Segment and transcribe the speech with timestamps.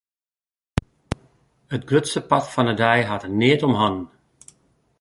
[1.75, 4.07] It grutste part fan de dei hat er neat om hannen.